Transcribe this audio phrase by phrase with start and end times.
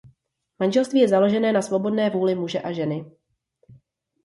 [0.59, 3.05] Manželství je založené na svobodné vůli muže a ženy.